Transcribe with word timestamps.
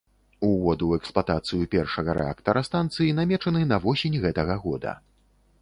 Увод 0.45 0.79
у 0.85 0.87
эксплуатацыю 0.97 1.67
першага 1.75 2.17
рэактара 2.19 2.65
станцыі 2.71 3.13
намечаны 3.21 3.61
на 3.73 3.81
восень 3.87 4.21
гэтага 4.25 4.61
года. 4.69 4.99